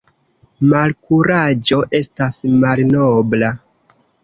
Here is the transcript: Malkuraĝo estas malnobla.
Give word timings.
Malkuraĝo 0.71 1.79
estas 1.99 2.41
malnobla. 2.65 3.55